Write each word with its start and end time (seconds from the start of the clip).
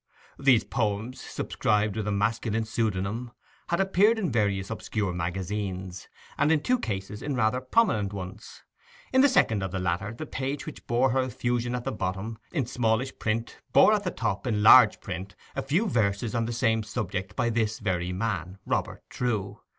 These 0.39 0.63
poems, 0.63 1.21
subscribed 1.21 1.95
with 1.95 2.07
a 2.07 2.11
masculine 2.11 2.65
pseudonym, 2.65 3.29
had 3.67 3.79
appeared 3.79 4.17
in 4.17 4.31
various 4.31 4.71
obscure 4.71 5.13
magazines, 5.13 6.07
and 6.39 6.51
in 6.51 6.63
two 6.63 6.79
cases 6.79 7.21
in 7.21 7.35
rather 7.35 7.61
prominent 7.61 8.11
ones. 8.11 8.63
In 9.13 9.21
the 9.21 9.29
second 9.29 9.61
of 9.61 9.69
the 9.69 9.77
latter 9.77 10.11
the 10.11 10.25
page 10.25 10.65
which 10.65 10.87
bore 10.87 11.11
her 11.11 11.21
effusion 11.21 11.75
at 11.75 11.83
the 11.83 11.91
bottom, 11.91 12.39
in 12.51 12.65
smallish 12.65 13.13
print, 13.19 13.59
bore 13.73 13.93
at 13.93 14.03
the 14.03 14.09
top, 14.09 14.47
in 14.47 14.63
large 14.63 14.99
print, 15.01 15.35
a 15.55 15.61
few 15.61 15.87
verses 15.87 16.33
on 16.33 16.45
the 16.47 16.51
same 16.51 16.81
subject 16.81 17.35
by 17.35 17.51
this 17.51 17.77
very 17.77 18.11
man, 18.11 18.57
Robert 18.65 19.03
Trewe. 19.07 19.59